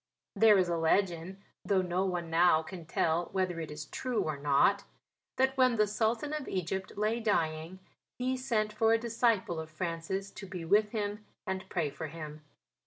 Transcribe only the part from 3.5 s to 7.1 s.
it is true or not that when the Sultan of Egypt